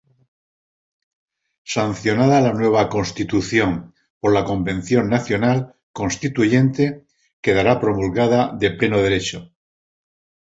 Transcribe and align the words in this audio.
Sancionada 1.73 2.39
la 2.41 2.53
nueva 2.53 2.89
Constitución 2.89 3.93
por 4.19 4.33
la 4.33 4.43
Convención 4.45 5.09
Nacional 5.09 5.75
Constituyente, 5.93 7.05
quedará 7.39 7.79
promulgada 7.79 8.51
de 8.57 8.71
pleno 8.71 8.97
derecho. 8.99 9.53